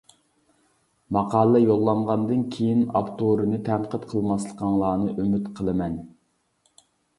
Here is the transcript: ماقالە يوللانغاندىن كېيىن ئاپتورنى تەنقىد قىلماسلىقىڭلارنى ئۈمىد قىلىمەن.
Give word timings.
ماقالە 1.17 1.61
يوللانغاندىن 1.63 2.41
كېيىن 2.55 2.81
ئاپتورنى 2.87 3.61
تەنقىد 3.69 4.09
قىلماسلىقىڭلارنى 4.15 5.13
ئۈمىد 5.15 5.55
قىلىمەن. 5.63 6.03